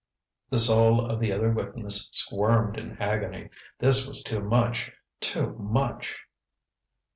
[0.49, 3.51] The soul of the other witness squirmed in agony.
[3.77, 6.17] This was too much too much!